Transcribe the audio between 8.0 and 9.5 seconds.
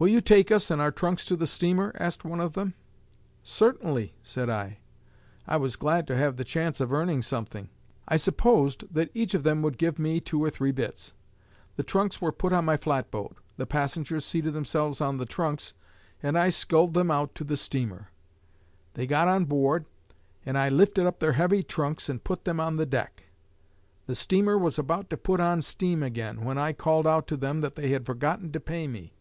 I supposed that each of